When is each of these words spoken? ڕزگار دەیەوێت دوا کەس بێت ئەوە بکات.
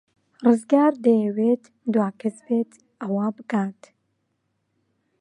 ڕزگار 0.45 0.93
دەیەوێت 1.05 1.63
دوا 1.93 2.07
کەس 2.21 2.37
بێت 2.45 2.71
ئەوە 3.01 3.27
بکات. 3.37 3.81